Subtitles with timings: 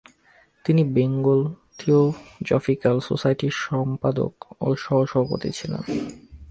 [0.65, 1.41] তিনি Bengal
[1.77, 4.33] theosophical সোসাইটির সম্পাদক
[4.61, 5.83] ও সহ-সভাপতি ছিলেন।